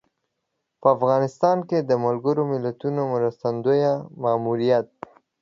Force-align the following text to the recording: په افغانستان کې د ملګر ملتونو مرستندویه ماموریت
په 0.81 0.87
افغانستان 0.95 1.57
کې 1.69 1.77
د 1.89 1.91
ملګر 2.05 2.35
ملتونو 2.51 3.01
مرستندویه 3.13 3.93
ماموریت 4.23 4.87